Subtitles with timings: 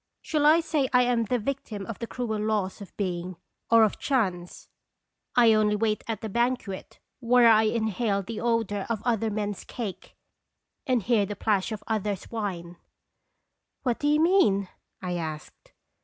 [0.23, 3.35] "Shall I say I am the victim of the cruel laws of being,
[3.69, 4.67] or of chance?
[5.35, 9.05] I only wait at a banquet where I inhale the odor of 266 "Slje Seconir
[9.05, 9.63] Carb other men's
[10.03, 10.17] cake,
[10.87, 12.77] and hear the plash of others' wine."
[13.83, 14.69] "What do you mean?"
[15.03, 15.71] I asked.